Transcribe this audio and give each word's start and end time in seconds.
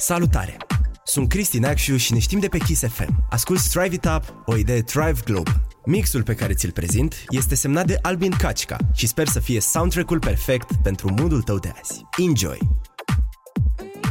Salutare! 0.00 0.56
Sunt 1.04 1.28
Cristi 1.28 1.58
Neacșu 1.58 1.96
și 1.96 2.12
ne 2.12 2.18
știm 2.18 2.38
de 2.38 2.48
pe 2.48 2.58
Kiss 2.58 2.82
FM. 2.88 3.26
Ascult 3.30 3.58
Strive 3.58 3.94
It 3.94 4.04
Up, 4.04 4.34
o 4.44 4.56
idee 4.56 4.82
Thrive 4.82 5.20
Global. 5.24 5.60
Mixul 5.84 6.22
pe 6.22 6.34
care 6.34 6.52
ți-l 6.52 6.70
prezint 6.70 7.24
este 7.28 7.54
semnat 7.54 7.86
de 7.86 7.98
Albin 8.02 8.30
Kacica 8.38 8.76
și 8.92 9.06
sper 9.06 9.28
să 9.28 9.40
fie 9.40 9.60
soundtrack-ul 9.60 10.18
perfect 10.18 10.70
pentru 10.82 11.14
modul 11.20 11.42
tău 11.42 11.58
de 11.58 11.72
azi. 11.80 12.02
Enjoy! 12.18 12.58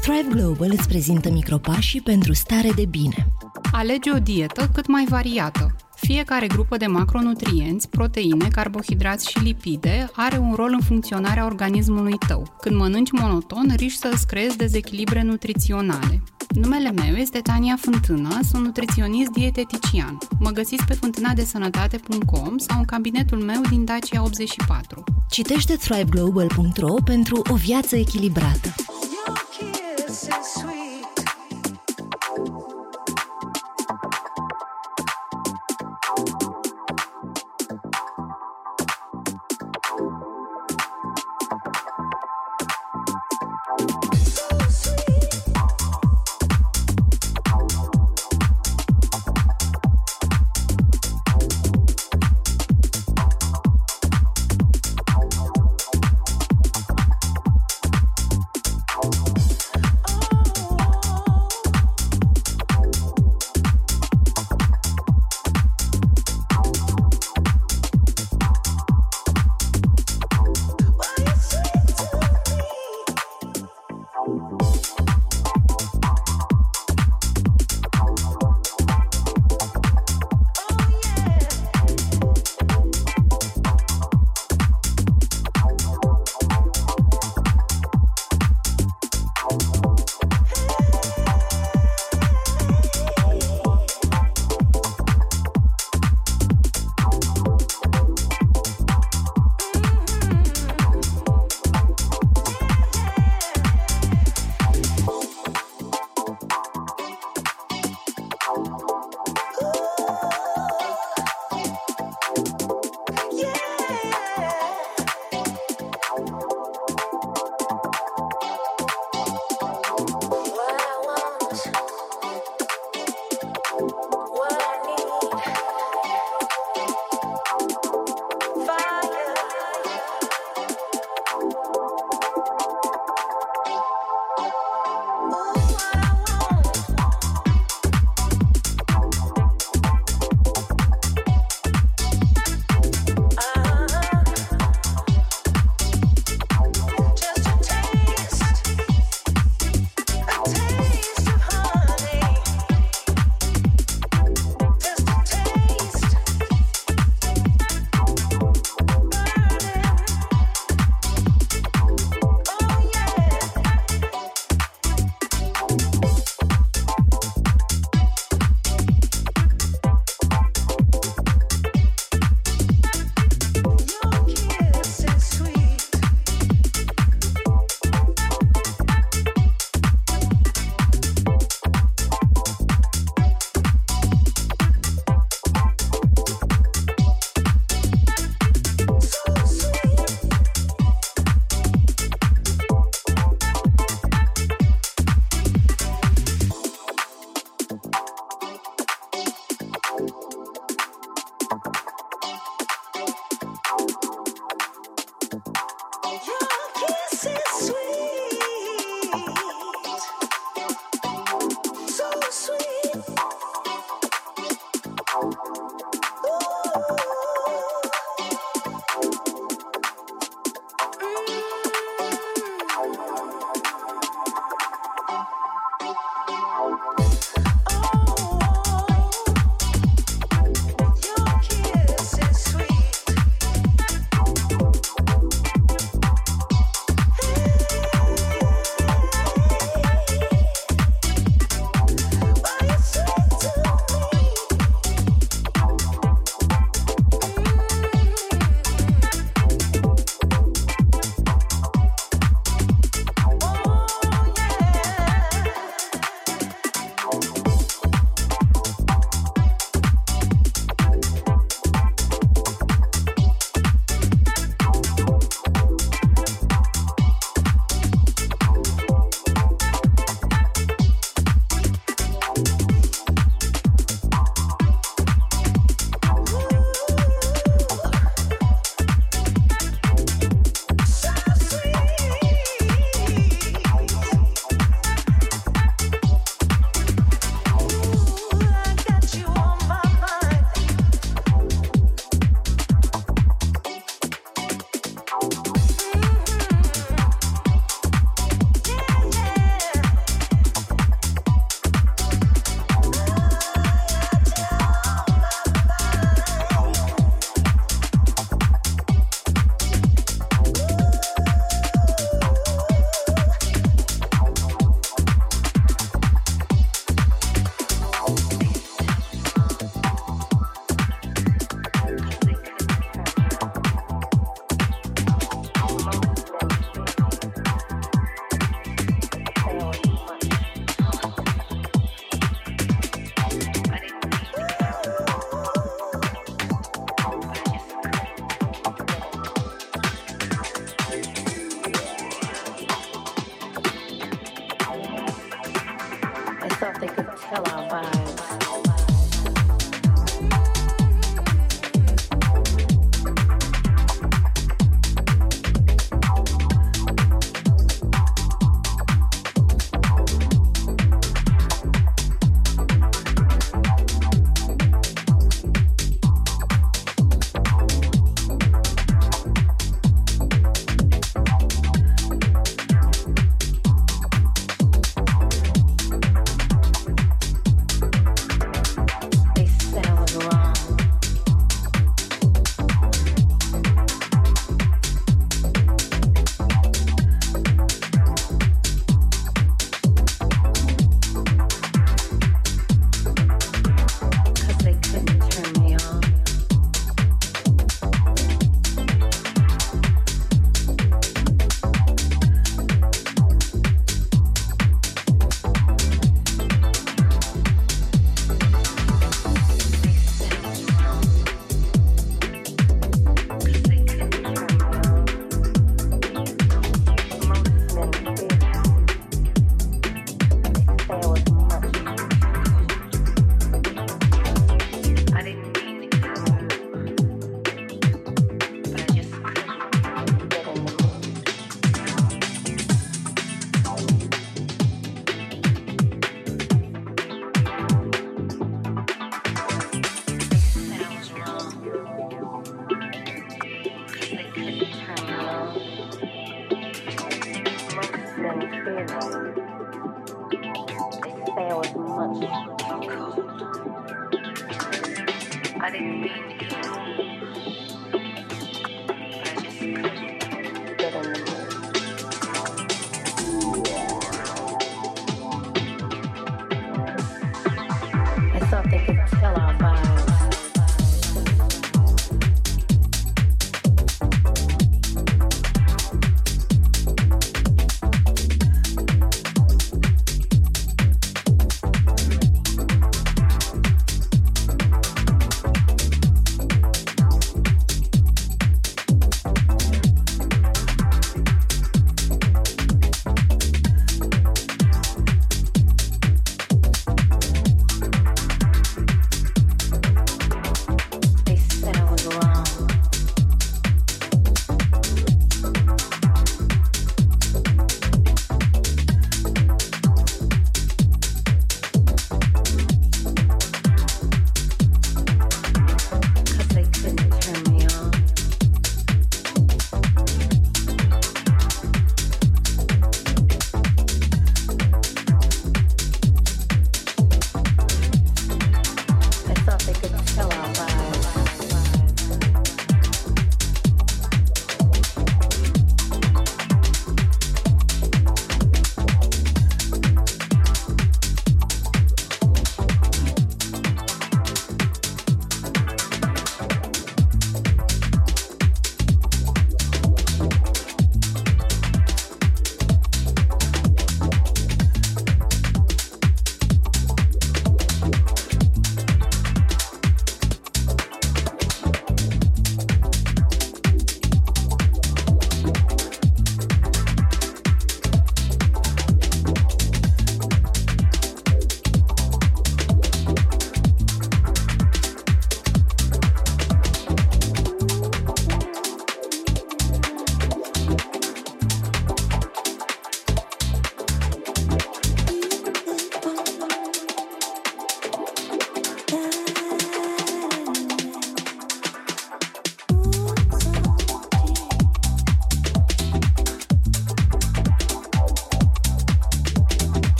Thrive 0.00 0.28
Global 0.30 0.70
îți 0.70 0.88
prezintă 0.88 1.30
micropașii 1.30 2.00
pentru 2.00 2.32
stare 2.32 2.70
de 2.70 2.84
bine. 2.84 3.26
Alege 3.72 4.10
o 4.14 4.18
dietă 4.18 4.70
cât 4.74 4.86
mai 4.86 5.06
variată. 5.08 5.76
Fiecare 6.00 6.46
grupă 6.46 6.76
de 6.76 6.86
macronutrienți, 6.86 7.88
proteine, 7.88 8.48
carbohidrați 8.48 9.30
și 9.30 9.38
lipide 9.38 10.10
are 10.12 10.38
un 10.38 10.52
rol 10.54 10.70
în 10.72 10.80
funcționarea 10.80 11.44
organismului 11.44 12.18
tău. 12.26 12.56
Când 12.60 12.76
mănânci 12.76 13.10
monoton, 13.10 13.72
riști 13.76 13.98
să 13.98 14.10
îți 14.12 14.26
creezi 14.26 14.56
dezechilibre 14.56 15.22
nutriționale. 15.22 16.22
Numele 16.48 16.90
meu 16.90 17.14
este 17.14 17.38
Tania 17.38 17.76
Fântână, 17.80 18.38
sunt 18.50 18.64
nutriționist 18.64 19.30
dietetician. 19.30 20.18
Mă 20.38 20.50
găsiți 20.50 20.84
pe 20.84 20.94
fântânadesănătate.com 20.94 22.58
sau 22.58 22.78
în 22.78 22.84
cabinetul 22.84 23.38
meu 23.38 23.60
din 23.70 23.84
Dacia 23.84 24.22
84. 24.22 25.04
Citește 25.30 25.74
thriveglobal.ro 25.74 26.94
pentru 27.04 27.42
o 27.50 27.54
viață 27.54 27.96
echilibrată. 27.96 28.74
Your 29.26 29.46
kiss 29.50 30.22
is 30.22 30.28
sweet. 30.54 30.89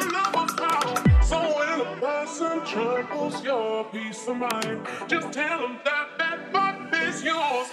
So 0.00 1.38
when 1.40 1.68
found. 1.68 1.80
The 1.80 2.00
person 2.00 2.66
troubles 2.66 3.42
your 3.44 3.84
peace 3.84 4.28
of 4.28 4.36
mind. 4.36 4.86
Just 5.08 5.32
tell 5.32 5.60
them 5.60 5.78
that 5.84 6.08
that 6.18 6.52
butt 6.52 7.02
is 7.02 7.22
yours. 7.22 7.68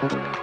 Thank 0.00 0.12
you. 0.14 0.39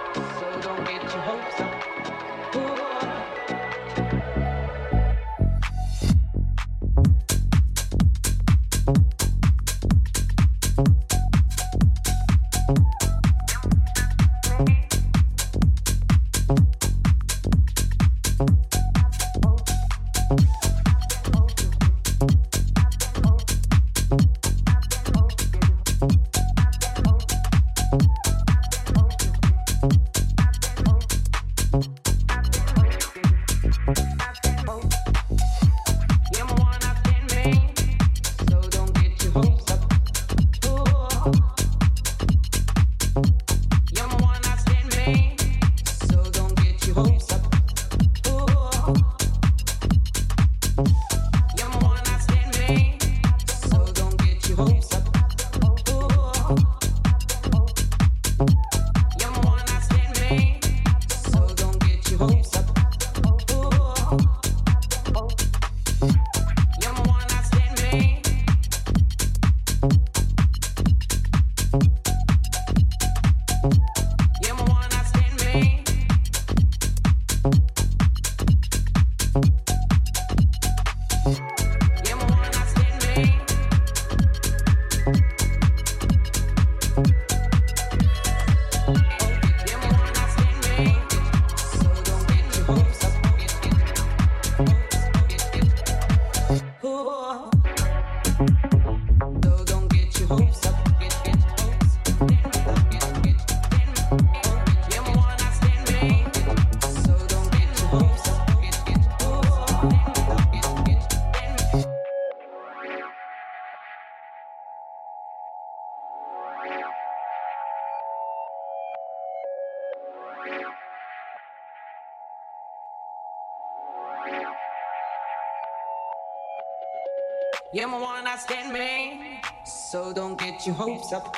You're 127.74 127.90
my 127.90 128.00
one 128.00 128.24
night 128.24 128.40
stand 128.40 128.72
man, 128.72 129.40
so 129.66 130.14
don't 130.14 130.40
get 130.40 130.66
your 130.66 130.74
hopes 130.74 131.12
up. 131.12 131.36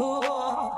Ooh. 0.00 0.70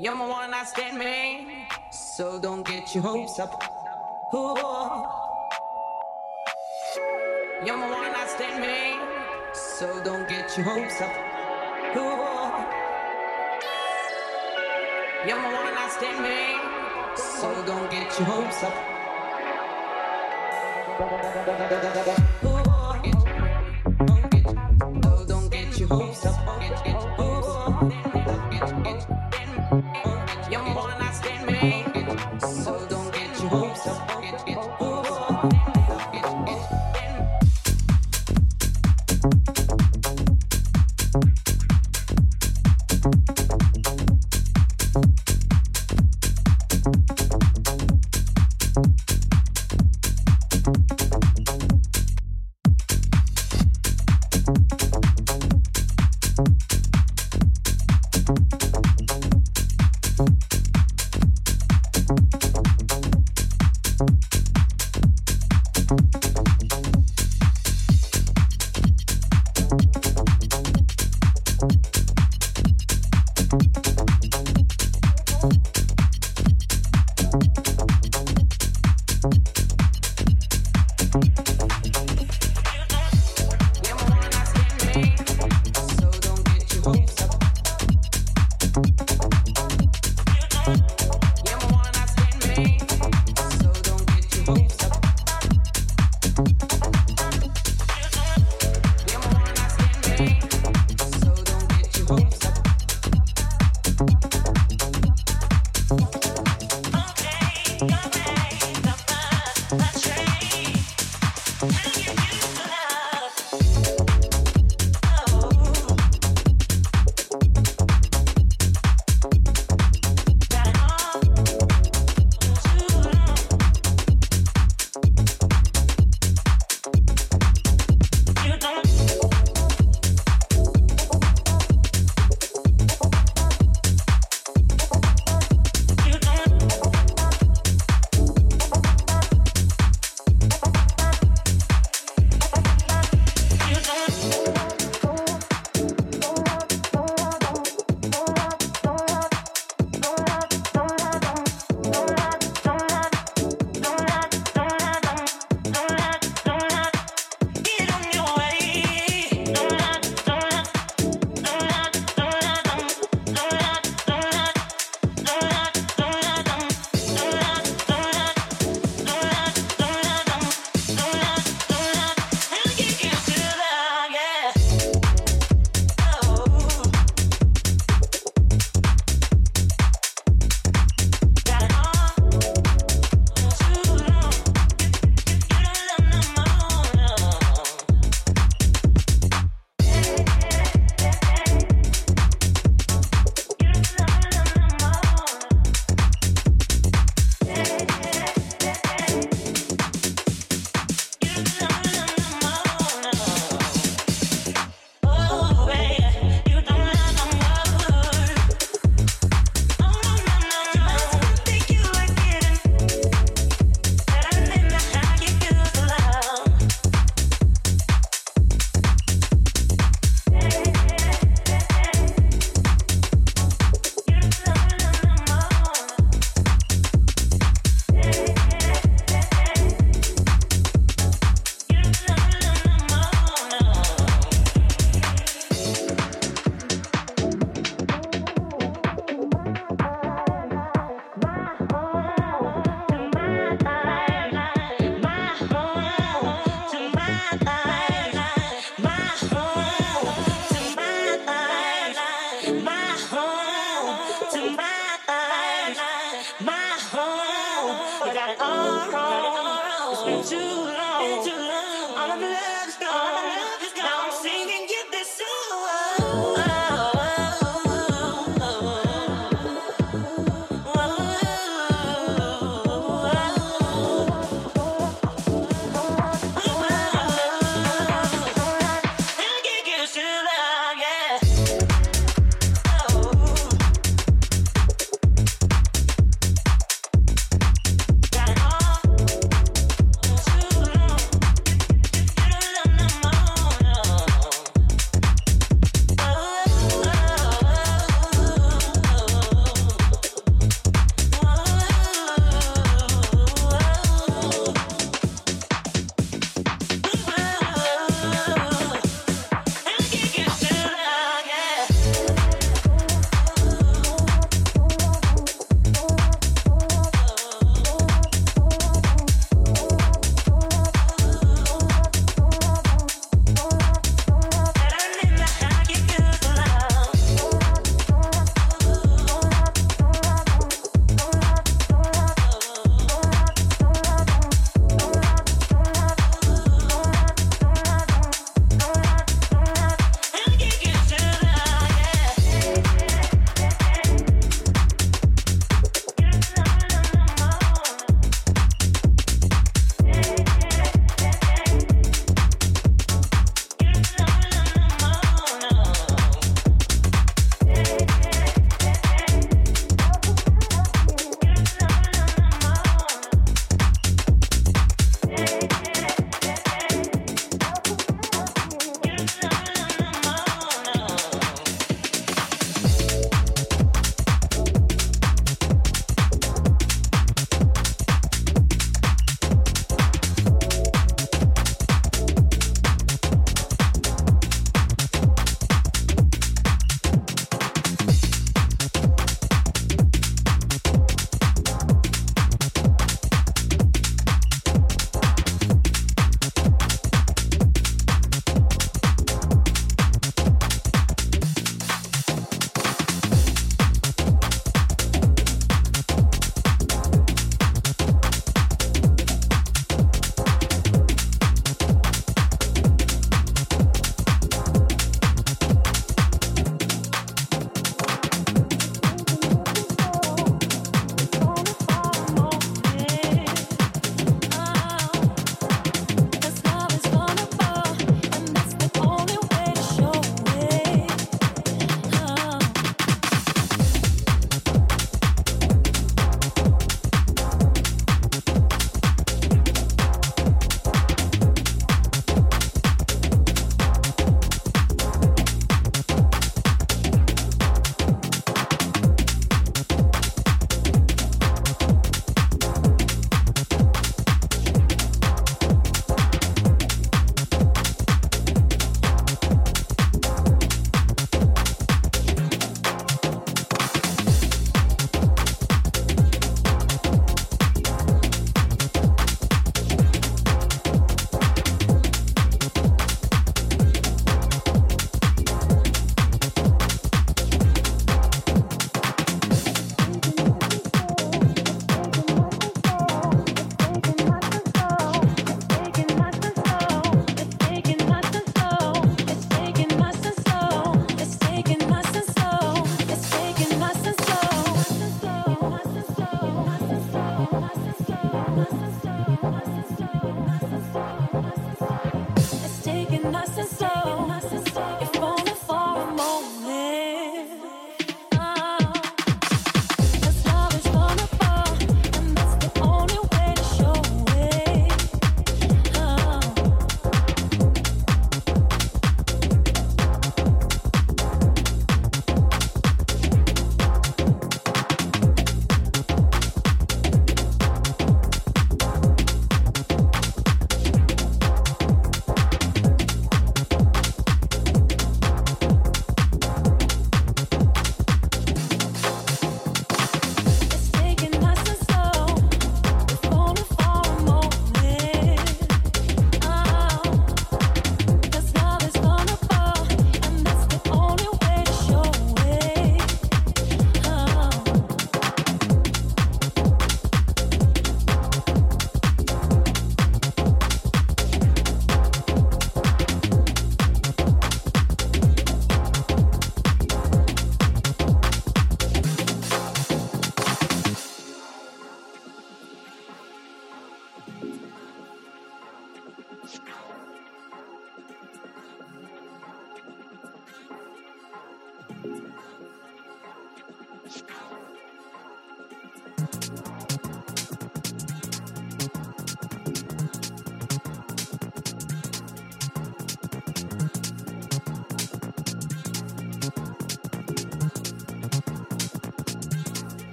You're 0.00 0.14
my 0.14 0.26
one 0.26 0.50
night 0.50 0.66
stand 0.66 0.96
man, 0.96 1.66
so 1.90 2.40
don't 2.40 2.66
get 2.66 2.94
your 2.94 3.02
hopes 3.02 3.38
up. 3.38 3.62
Ooh. 4.32 4.56
You're 7.66 7.76
my 7.76 7.90
one 7.90 8.12
night 8.12 8.30
stand 8.30 8.60
man, 8.60 9.52
so 9.52 10.02
don't 10.02 10.26
get 10.26 10.56
your 10.56 10.64
hopes 10.64 11.02
up. 11.02 11.12
Ooh. 11.96 12.80
You're 15.28 15.36
my 15.36 15.52
one 15.52 15.74
night 15.74 15.92
stand 15.92 16.22
man, 16.22 17.14
so 17.14 17.62
don't 17.66 17.90
get 17.90 18.18
your 18.18 18.26
hopes 18.26 18.62
up. 18.62 19.01
Don't 21.02 21.10
get 25.50 25.78
your 25.80 25.88
hopes 25.88 26.26
up. 26.26 26.46
Don't 26.46 26.60
get 26.60 26.86
your 26.86 26.94
hopes 26.94 27.18
up. 27.18 27.41